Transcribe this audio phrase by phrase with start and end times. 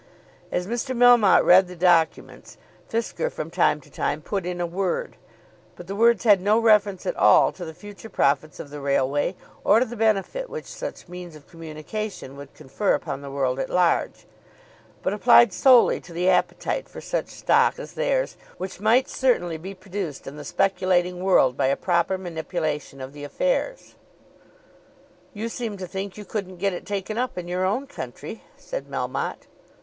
[0.51, 0.97] As Mr.
[0.97, 2.57] Melmotte read the documents,
[2.89, 5.15] Fisker from time to time put in a word.
[5.75, 9.35] But the words had no reference at all to the future profits of the railway,
[9.63, 13.69] or to the benefit which such means of communication would confer upon the world at
[13.69, 14.25] large;
[15.03, 19.75] but applied solely to the appetite for such stock as theirs, which might certainly be
[19.75, 23.93] produced in the speculating world by a proper manipulation of the affairs.
[24.41, 24.63] [Illustration: Then Mr.
[24.63, 27.47] Fisker began his account.] "You seem to think you couldn't get it taken up in
[27.47, 29.45] your own country," said Melmotte.